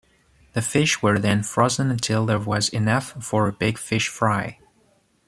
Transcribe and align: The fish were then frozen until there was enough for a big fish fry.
The 0.53 0.63
fish 0.63 1.03
were 1.03 1.19
then 1.19 1.43
frozen 1.43 1.91
until 1.91 2.25
there 2.25 2.39
was 2.39 2.69
enough 2.69 3.23
for 3.23 3.47
a 3.47 3.53
big 3.53 3.77
fish 3.77 4.07
fry. 4.07 4.57